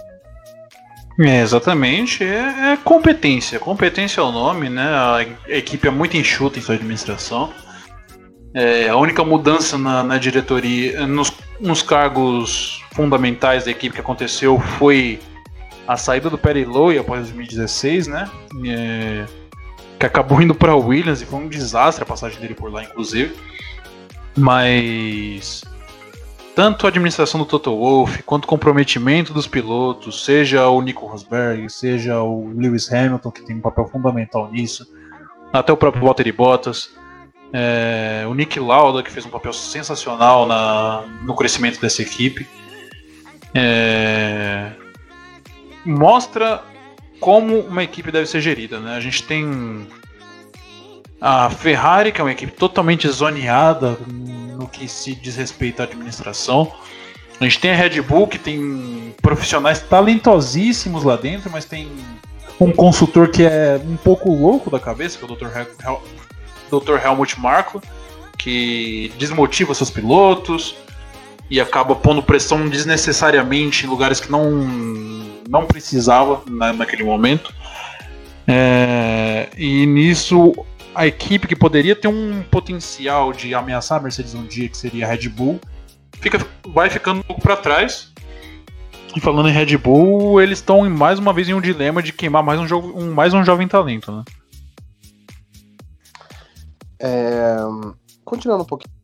[1.21, 3.59] É, exatamente, é, é, competência.
[3.59, 4.83] Competência é o nome, né?
[4.83, 7.53] A equipe é muito enxuta em sua administração.
[8.55, 14.59] É, a única mudança na, na diretoria, nos, nos, cargos fundamentais da equipe que aconteceu
[14.79, 15.21] foi
[15.87, 18.31] a saída do Perry Lowe após 2016, né?
[18.67, 19.25] É,
[19.99, 23.35] que acabou indo para Williams e foi um desastre a passagem dele por lá, inclusive.
[24.37, 25.65] Mas
[26.55, 31.71] tanto a administração do Toto Wolff quanto o comprometimento dos pilotos, seja o Nico Rosberg,
[31.71, 34.87] seja o Lewis Hamilton, que tem um papel fundamental nisso,
[35.53, 36.91] até o próprio Valtteri Bottas,
[37.53, 42.47] é, o Nick Lauda, que fez um papel sensacional na, no crescimento dessa equipe,
[43.55, 44.73] é,
[45.85, 46.63] mostra
[47.21, 48.81] como uma equipe deve ser gerida.
[48.81, 48.97] Né?
[48.97, 49.87] A gente tem
[51.21, 56.73] a Ferrari, que é uma equipe totalmente zoneada no que se diz respeito à administração.
[57.39, 61.91] A gente tem a Red Bull, que tem profissionais talentosíssimos lá dentro, mas tem
[62.61, 65.47] um consultor que é um pouco louco da cabeça, que é o Dr.
[66.81, 67.05] Dr.
[67.05, 67.83] Helmut Marko,
[68.39, 70.75] que desmotiva seus pilotos
[71.51, 74.51] e acaba pondo pressão desnecessariamente em lugares que não,
[75.49, 77.53] não precisava na, naquele momento.
[78.47, 80.53] É, e nisso
[80.95, 85.07] a equipe que poderia ter um potencial de ameaçar a Mercedes um dia, que seria
[85.07, 85.61] a Red Bull,
[86.21, 88.13] fica, vai ficando um pouco para trás.
[89.15, 92.43] E falando em Red Bull, eles estão mais uma vez em um dilema de queimar
[92.43, 94.25] mais um, jogo, um, mais um jovem talento, né?
[97.03, 97.57] É,
[98.25, 98.95] continuando um pouquinho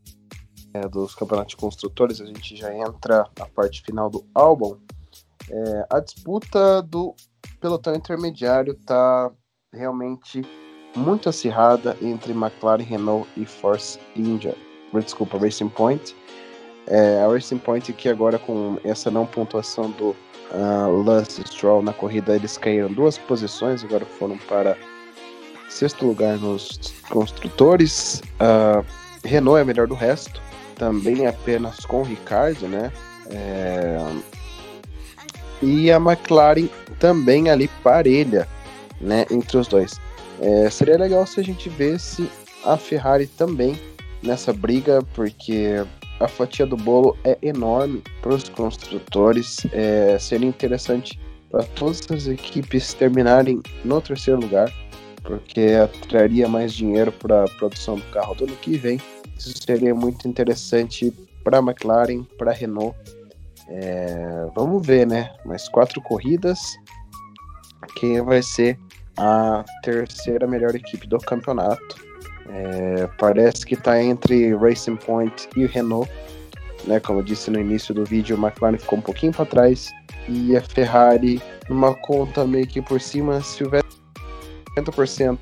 [0.72, 4.76] é, dos campeonatos de construtores, a gente já entra na parte final do álbum.
[5.50, 7.14] É, a disputa do
[7.60, 9.32] pelotão intermediário está
[9.72, 10.42] realmente
[10.94, 14.54] muito acirrada entre McLaren, Renault e Force India.
[14.92, 16.14] Desculpa, Racing Point.
[16.86, 20.10] É, a Racing Point que agora com essa não pontuação do
[20.52, 24.76] uh, Lance Stroll na corrida, eles caíram duas posições, agora foram para
[25.68, 28.22] sexto lugar nos construtores.
[28.40, 28.84] Uh,
[29.24, 30.40] Renault é melhor do resto,
[30.76, 32.92] também apenas com Ricardo, né?
[33.30, 33.98] É...
[35.60, 38.46] E a McLaren também ali parelha,
[39.00, 40.00] né, entre os dois.
[40.40, 42.30] É, seria legal se a gente visse
[42.64, 43.78] a Ferrari também
[44.22, 45.84] nessa briga, porque
[46.20, 49.66] a fatia do bolo é enorme para os construtores.
[49.72, 51.18] É, seria interessante
[51.50, 54.72] para todas as equipes terminarem no terceiro lugar,
[55.28, 58.98] porque atraria mais dinheiro para a produção do carro do ano que vem.
[59.38, 61.12] Isso seria muito interessante
[61.44, 62.96] para a McLaren, para a Renault.
[63.68, 65.30] É, vamos ver, né?
[65.44, 66.58] Mais quatro corridas.
[67.96, 68.78] Quem vai ser
[69.18, 71.96] a terceira melhor equipe do campeonato.
[72.48, 76.10] É, parece que está entre Racing Point e Renault.
[76.86, 79.92] Né, como eu disse no início do vídeo, a McLaren ficou um pouquinho para trás
[80.26, 83.84] e a Ferrari numa conta meio que por cima, houver
[84.82, 85.38] 50%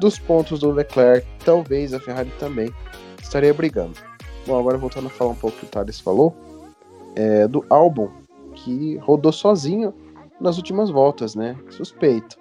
[0.00, 2.72] dos pontos do Leclerc, talvez a Ferrari também
[3.20, 3.94] estaria brigando.
[4.46, 6.36] Bom, agora voltando a falar um pouco o que o Thales falou,
[7.14, 8.08] é, do álbum
[8.54, 9.94] que rodou sozinho
[10.40, 11.56] nas últimas voltas, né?
[11.70, 12.36] Suspeito.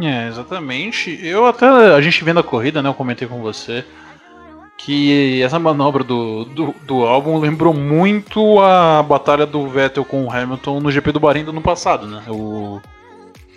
[0.00, 1.18] É, exatamente.
[1.24, 3.84] Eu até, a gente vendo a corrida, né, eu comentei com você,
[4.78, 10.32] que essa manobra do, do, do álbum lembrou muito a batalha do Vettel com o
[10.32, 12.22] Hamilton no GP do Bahrein do ano passado, né?
[12.28, 12.80] O,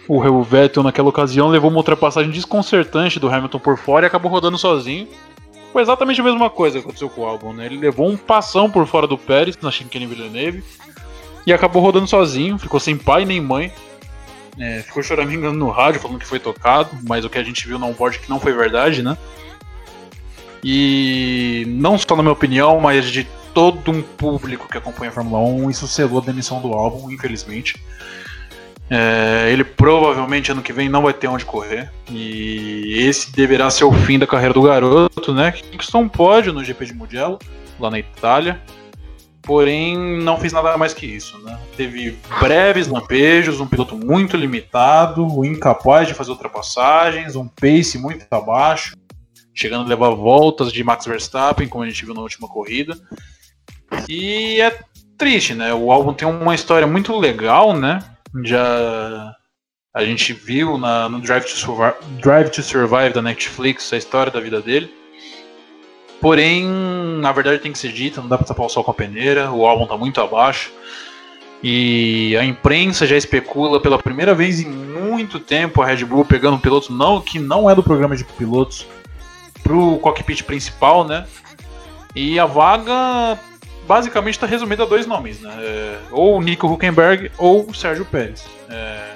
[0.08, 4.58] o Vettel naquela ocasião levou uma ultrapassagem desconcertante do Hamilton por fora e acabou rodando
[4.58, 5.08] sozinho.
[5.72, 7.66] Foi exatamente a mesma coisa que aconteceu com o álbum, né?
[7.66, 10.64] Ele levou um passão por fora do Pérez na Chicane Villeneuve
[11.46, 13.72] e acabou rodando sozinho, ficou sem pai nem mãe.
[14.60, 17.80] É, ficou choramingando no rádio falando que foi tocado, mas o que a gente viu
[17.80, 19.18] no onboard que não foi verdade, né?
[20.64, 25.42] E não só na minha opinião, mas de todo um público que acompanha a Fórmula
[25.42, 27.82] 1, isso selou a demissão do álbum, infelizmente.
[28.92, 31.90] É, ele provavelmente ano que vem não vai ter onde correr.
[32.10, 35.52] E esse deverá ser o fim da carreira do garoto, né?
[35.54, 37.40] Que conquistou um pódio no GP de Mugello,
[37.80, 38.62] lá na Itália
[39.42, 41.38] porém não fez nada mais que isso.
[41.40, 41.60] Né?
[41.76, 48.96] Teve breves lampejos, um piloto muito limitado, incapaz de fazer ultrapassagens, um pace muito abaixo,
[49.54, 52.98] chegando a levar voltas de Max Verstappen, como a gente viu na última corrida.
[54.08, 54.80] E é
[55.18, 55.74] triste, né?
[55.74, 58.04] O álbum tem uma história muito legal, né?
[58.44, 59.36] Já
[59.94, 64.32] a gente viu na, no Drive to, Survive, Drive to Survive da Netflix a história
[64.32, 64.94] da vida dele.
[66.22, 66.68] Porém,
[67.20, 69.52] na verdade tem que ser dita, não dá pra tapar o sol com a peneira,
[69.52, 70.72] o álbum tá muito abaixo.
[71.64, 76.56] E a imprensa já especula pela primeira vez em muito tempo a Red Bull pegando
[76.56, 78.88] um piloto não, que não é do programa de pilotos
[79.62, 81.28] pro cockpit principal, né?
[82.16, 83.38] E a vaga
[83.88, 85.54] basicamente está resumida a dois nomes, né?
[85.60, 88.46] É, ou o Nico Huckenberg ou o Sérgio Pérez.
[88.70, 89.14] É,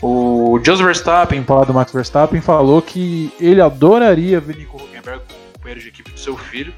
[0.00, 5.22] o Jos Verstappen, falar do Max Verstappen, falou que ele adoraria ver Nico Huckenberg
[5.64, 6.74] companheiro de equipe do seu filho,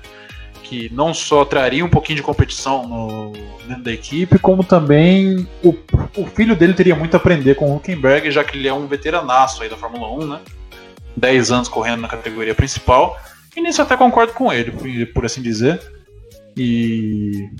[0.62, 3.32] que não só traria um pouquinho de competição no,
[3.66, 5.74] dentro da equipe, como também o,
[6.16, 8.86] o filho dele teria muito a aprender com o Huckenberg, já que ele é um
[8.86, 10.40] veteranaço aí da Fórmula 1, né?
[11.16, 13.16] 10 anos correndo na categoria principal.
[13.56, 15.80] E nisso até concordo com ele, por assim dizer.
[16.56, 17.50] E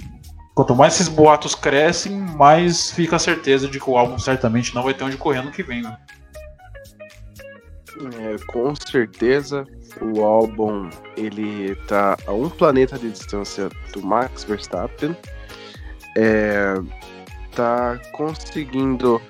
[0.55, 4.83] quanto mais esses boatos crescem, mais fica a certeza de que o álbum certamente não
[4.83, 5.97] vai ter onde correr no que vem, né?
[8.19, 9.67] É, com certeza
[10.03, 15.17] o álbum ele tá a um planeta de distância do Max Verstappen.
[16.17, 16.75] É,
[17.55, 19.21] tá conseguindo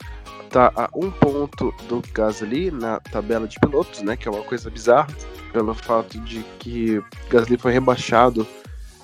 [0.50, 4.16] tá a um ponto do Gasly na tabela de pilotos, né?
[4.16, 5.08] Que é uma coisa bizarra,
[5.52, 8.46] pelo fato de que Gasly foi rebaixado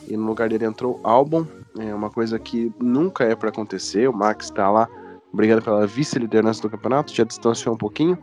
[0.09, 1.47] e no lugar dele entrou Albon.
[1.79, 4.09] É uma coisa que nunca é para acontecer.
[4.09, 4.88] O Max está lá
[5.33, 8.19] brigando pela vice-liderança do campeonato, já distanciou um pouquinho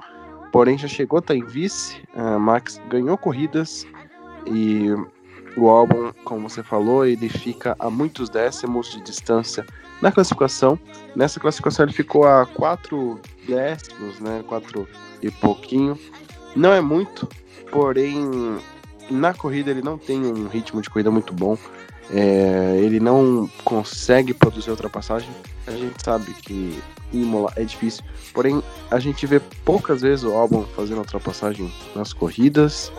[0.52, 2.02] porém já chegou a estar em vice.
[2.15, 3.86] Uh, Max ganhou corridas
[4.46, 4.89] e
[5.58, 9.65] o álbum, como você falou, ele fica a muitos décimos de distância
[10.02, 10.80] na classificação.
[11.15, 14.44] Nessa classificação ele ficou a quatro décimos, né?
[14.48, 14.88] Quatro
[15.22, 15.98] e pouquinho.
[16.56, 17.28] Não é muito,
[17.72, 18.60] porém
[19.10, 21.58] na corrida ele não tem um ritmo de corrida muito bom.
[22.12, 25.30] É, ele não consegue produzir ultrapassagem.
[25.67, 26.80] A gente sabe que
[27.13, 28.04] Imola é difícil.
[28.34, 32.91] Porém, a gente vê poucas vezes o álbum fazendo ultrapassagem nas corridas.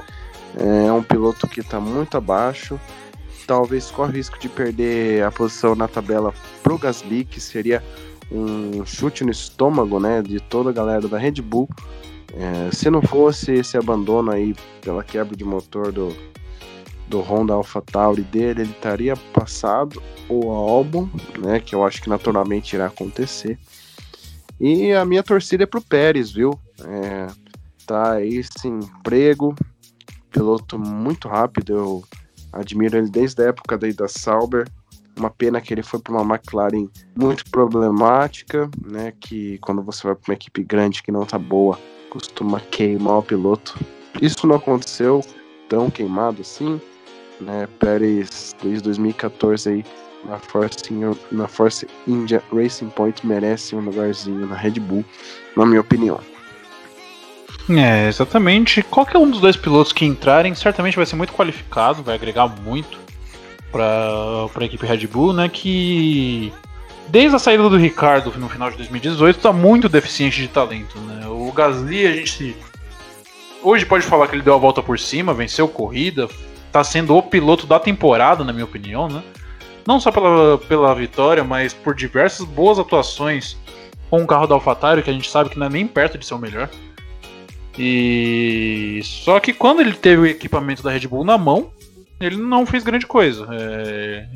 [0.56, 2.78] É um piloto que está muito abaixo.
[3.46, 7.82] Talvez corre o risco de perder a posição na tabela pro Gasly, que seria
[8.30, 11.68] um chute no estômago né, de toda a galera da Red Bull.
[12.34, 16.14] É, se não fosse esse abandono aí pela quebra de motor do,
[17.08, 22.74] do Honda AlphaTauri dele, ele estaria passado o Albon, né, que eu acho que naturalmente
[22.74, 23.58] irá acontecer.
[24.60, 26.58] E a minha torcida é pro Pérez, viu?
[26.84, 27.26] É,
[27.86, 29.54] tá aí sem emprego,
[30.30, 32.04] piloto muito rápido, eu
[32.52, 34.68] admiro ele desde a época daí da Sauber.
[35.18, 39.12] Uma pena que ele foi para uma McLaren muito problemática, né?
[39.20, 41.78] Que quando você vai para uma equipe grande que não tá boa,
[42.10, 43.78] costuma queimar o piloto.
[44.20, 45.24] Isso não aconteceu
[45.68, 46.80] tão queimado assim,
[47.40, 47.66] né?
[47.78, 49.84] Pérez desde 2014 aí
[50.24, 50.92] na Force,
[51.32, 55.04] na Force India Racing Point merece um lugarzinho na Red Bull,
[55.56, 56.20] na minha opinião.
[57.70, 58.82] É, exatamente.
[58.82, 62.98] Qualquer um dos dois pilotos que entrarem certamente vai ser muito qualificado, vai agregar muito
[63.70, 65.48] para a equipe Red Bull, né?
[65.48, 66.52] Que
[67.10, 71.26] desde a saída do Ricardo no final de 2018 está muito deficiente de talento, né?
[71.26, 72.56] O Gasly a gente
[73.62, 76.28] hoje pode falar que ele deu a volta por cima, venceu corrida,
[76.66, 79.22] está sendo o piloto da temporada, na minha opinião, né?
[79.86, 83.56] Não só pela, pela vitória, mas por diversas boas atuações
[84.08, 86.24] com o carro da AlphaTauri, que a gente sabe que não é nem perto de
[86.24, 86.68] ser o melhor.
[87.78, 91.70] E só que quando ele teve o equipamento da Red Bull na mão,
[92.20, 93.48] ele não fez grande coisa.
[93.50, 94.28] É...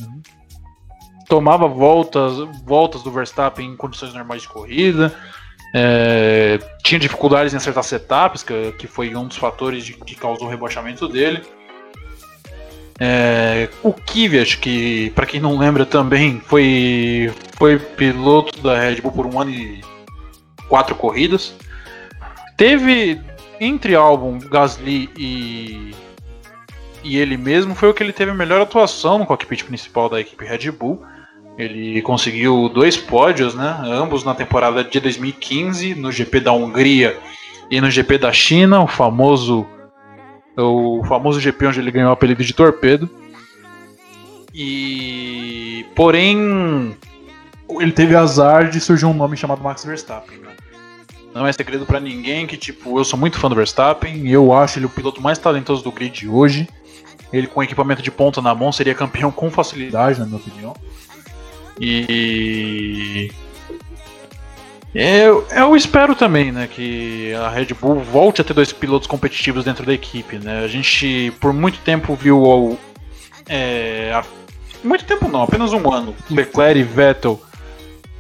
[1.29, 5.15] Tomava voltas, voltas do Verstappen em condições normais de corrida.
[5.75, 6.59] É...
[6.83, 10.51] Tinha dificuldades em acertar setups, que, que foi um dos fatores de, que causou o
[10.51, 11.43] rebaixamento dele.
[13.01, 19.11] É, o Kvyat, que para quem não lembra também foi, foi piloto da Red Bull
[19.11, 19.81] por um ano e
[20.69, 21.55] quatro corridas.
[22.57, 23.21] Teve
[23.61, 25.95] entre álbum Gasly e
[27.03, 30.21] e ele mesmo foi o que ele teve a melhor atuação no cockpit principal da
[30.21, 31.05] equipe Red Bull.
[31.57, 33.81] Ele conseguiu dois pódios, né?
[33.85, 37.17] Ambos na temporada de 2015, no GP da Hungria
[37.71, 39.67] e no GP da China, o famoso
[40.57, 43.09] o famoso GP onde ele ganhou o apelido de Torpedo.
[44.53, 46.97] E porém
[47.81, 50.39] ele teve azar de surgir um nome chamado Max Verstappen.
[50.39, 50.51] Né?
[51.35, 54.79] Não é segredo para ninguém que, tipo, eu sou muito fã do Verstappen eu acho
[54.79, 56.69] ele o piloto mais talentoso do grid hoje.
[57.33, 60.75] Ele com equipamento de ponta na mão seria campeão com facilidade, na minha opinião.
[61.81, 63.31] E
[64.95, 69.65] eu, eu espero também, né, que a Red Bull volte a ter dois pilotos competitivos
[69.65, 70.61] dentro da equipe, né?
[70.61, 72.79] A gente por muito tempo viu
[73.49, 74.25] é, a,
[74.85, 77.43] muito tempo não, apenas um ano, Leclerc e Vettel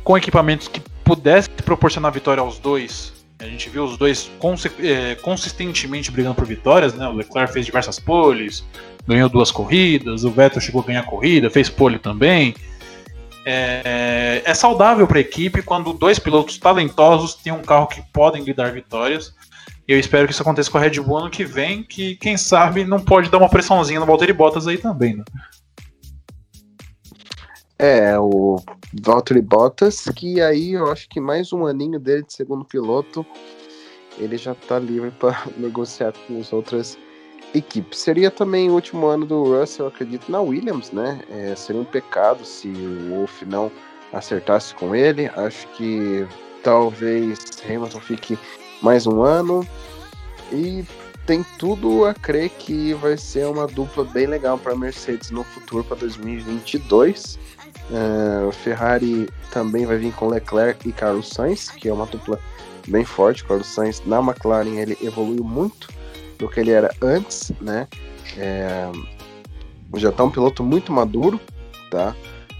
[0.02, 3.12] com equipamentos que pudesse proporcionar vitória aos dois.
[3.38, 4.30] A gente viu os dois
[4.80, 7.06] é, consistentemente brigando por vitórias, né?
[7.06, 8.64] O Leclerc fez diversas poles,
[9.06, 12.54] ganhou duas corridas, o Vettel chegou a ganhar corrida, fez pole também.
[13.44, 18.42] É, é saudável para a equipe quando dois pilotos talentosos têm um carro que podem
[18.42, 19.34] lhe dar vitórias.
[19.86, 22.84] Eu espero que isso aconteça com a Red Bull ano que vem, que quem sabe
[22.84, 25.24] não pode dar uma pressãozinha no Valtteri Bottas aí também, né?
[27.78, 28.56] É, o
[29.02, 33.26] Valtteri Bottas, que aí eu acho que mais um aninho dele de segundo piloto,
[34.16, 36.96] ele já tá livre para negociar com as outras
[37.54, 38.00] equipes.
[38.00, 41.22] Seria também o último ano do Russell, acredito, na Williams, né?
[41.30, 43.70] É, seria um pecado se o Wolff não
[44.12, 45.30] acertasse com ele.
[45.36, 46.26] Acho que
[46.62, 48.38] talvez Hamilton fique
[48.82, 49.66] mais um ano.
[50.52, 50.84] E
[51.26, 55.44] tem tudo a crer que vai ser uma dupla bem legal para a Mercedes no
[55.44, 57.38] futuro para 2022.
[57.90, 62.40] Uh, o Ferrari também vai vir com Leclerc e Carlos Sainz, que é uma dupla
[62.88, 63.44] bem forte.
[63.44, 65.88] Carlos Sainz na McLaren ele evoluiu muito
[66.38, 67.88] do que ele era antes, né?
[68.36, 68.90] É,
[69.96, 71.40] já tá um piloto muito maduro,
[71.90, 72.14] tá?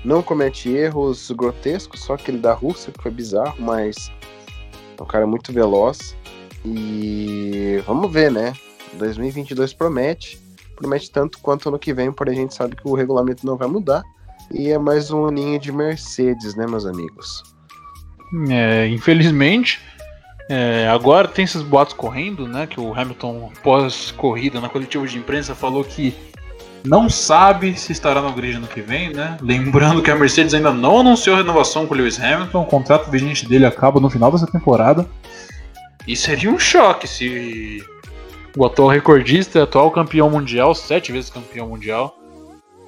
[0.04, 4.12] Não comete erros grotescos, só aquele da Rússia que foi bizarro, mas
[4.98, 6.14] é um cara muito veloz.
[6.64, 8.54] E vamos ver, né?
[8.94, 10.38] 2022 promete,
[10.76, 13.68] promete tanto quanto ano que vem, porém a gente sabe que o regulamento não vai
[13.68, 14.02] mudar.
[14.50, 17.42] E é mais um aninho de Mercedes, né, meus amigos?
[18.50, 19.80] É, infelizmente,
[20.48, 22.66] é, agora tem esses boatos correndo, né?
[22.66, 26.14] Que o Hamilton, pós-corrida, na coletiva de imprensa, falou que
[26.84, 29.38] não sabe se estará no grid no que vem, né?
[29.40, 33.48] Lembrando que a Mercedes ainda não anunciou renovação com o Lewis Hamilton, o contrato vigente
[33.48, 35.08] dele acaba no final dessa temporada.
[36.06, 37.82] E seria um choque se
[38.54, 42.18] o atual recordista, atual campeão mundial, sete vezes campeão mundial,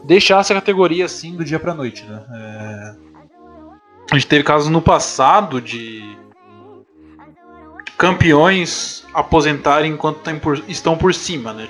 [0.05, 2.22] deixasse a categoria assim do dia pra noite, né?
[2.35, 3.07] É...
[4.12, 6.16] A gente teve casos no passado de
[7.97, 11.68] campeões aposentarem enquanto por, estão por cima, né?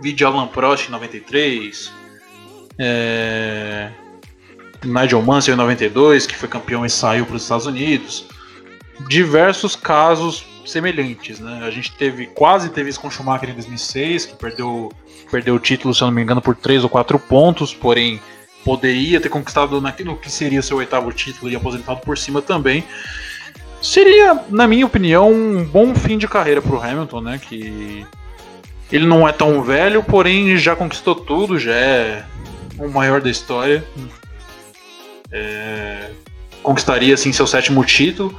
[0.00, 1.92] Vídeo Alan Prost em 93,
[2.78, 3.90] é...
[4.84, 8.26] Nigel Mansell em 92, que foi campeão e saiu para os Estados Unidos.
[9.08, 11.62] Diversos casos semelhantes, né?
[11.64, 14.92] A gente teve quase teve isso com Schumacher em 2006, que perdeu,
[15.30, 18.20] perdeu o título, se eu não me engano, por 3 ou 4 pontos, porém
[18.64, 22.84] poderia ter conquistado naquilo que seria seu oitavo título e aposentado por cima também.
[23.80, 27.38] Seria, na minha opinião, um bom fim de carreira para o Hamilton, né?
[27.38, 28.06] Que
[28.90, 32.24] ele não é tão velho, porém já conquistou tudo, já é
[32.78, 33.84] o maior da história.
[35.30, 36.10] É,
[36.62, 38.36] conquistaria assim seu sétimo título.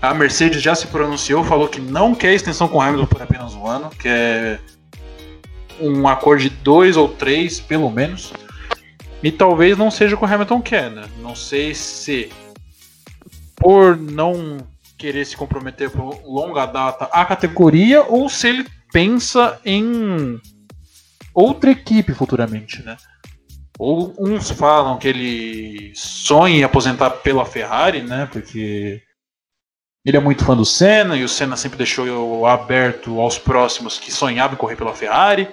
[0.00, 3.66] A Mercedes já se pronunciou, falou que não quer extensão com Hamilton por apenas um
[3.66, 4.60] ano, quer
[5.80, 8.32] um acordo de dois ou três, pelo menos.
[9.22, 11.04] E talvez não seja o que o Hamilton quer, né?
[11.20, 12.30] Não sei se
[13.56, 14.58] por não
[15.02, 20.40] querer se comprometer por longa data à categoria ou se ele pensa em
[21.34, 22.96] outra equipe futuramente, né?
[23.76, 28.28] Ou uns falam que ele sonha em aposentar pela Ferrari, né?
[28.30, 29.02] Porque
[30.06, 34.12] ele é muito fã do Senna e o Senna sempre deixou aberto aos próximos que
[34.12, 35.48] sonhavam em correr pela Ferrari.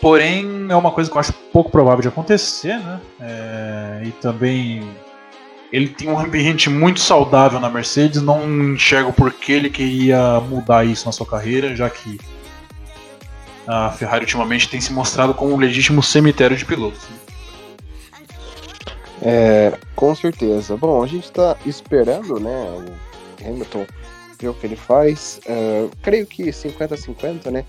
[0.00, 3.00] Porém, é uma coisa que eu acho pouco provável de acontecer, né?
[3.20, 4.82] É, e também
[5.72, 10.84] ele tem um ambiente muito saudável na Mercedes, não enxergo por que ele queria mudar
[10.84, 12.18] isso na sua carreira, já que
[13.66, 17.00] a Ferrari ultimamente tem se mostrado como um legítimo cemitério de pilotos.
[19.22, 20.76] É, com certeza.
[20.76, 23.86] Bom, a gente está esperando, né, o Hamilton
[24.40, 25.40] ver o que ele faz.
[25.46, 27.64] Uh, creio que 50-50, né,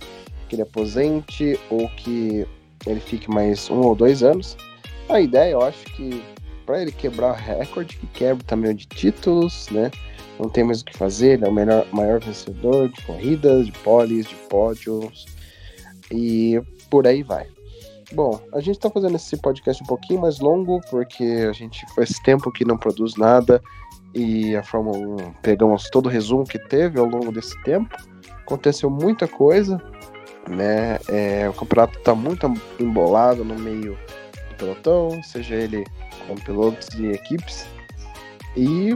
[0.47, 2.47] que ele aposente ou que
[2.88, 4.58] ele fique mais um ou dois anos.
[5.10, 6.24] A ideia, eu acho que
[6.72, 9.91] para ele quebrar o recorde, que quebra também de títulos, né,
[10.39, 13.74] não tem mais o que fazer, ele é o melhor, maior vencedor de corridas, de
[13.74, 15.26] poles, de pódios
[16.09, 17.45] e por aí vai.
[18.13, 22.11] Bom, a gente está fazendo esse podcast um pouquinho mais longo, porque a gente faz
[22.19, 23.61] tempo que não produz nada
[24.15, 27.93] e a Fórmula 1 pegamos todo o resumo que teve ao longo desse tempo.
[28.43, 29.78] Aconteceu muita coisa,
[30.49, 30.99] né?
[31.09, 32.49] É, o campeonato está muito
[32.80, 33.97] embolado no meio
[34.62, 35.84] pelotão, seja ele
[36.28, 37.66] com pilotos e equipes.
[38.55, 38.95] E,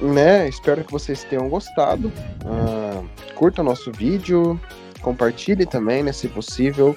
[0.00, 2.08] né, espero que vocês tenham gostado.
[2.44, 4.60] Uh, curta nosso vídeo,
[5.00, 6.96] compartilhe também, né, se possível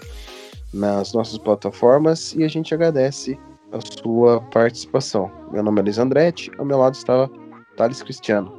[0.74, 3.40] nas nossas plataformas e a gente agradece
[3.72, 5.32] a sua participação.
[5.52, 7.30] Meu nome é Luiz Andretti, ao meu lado está
[7.78, 8.59] Thales Cristiano.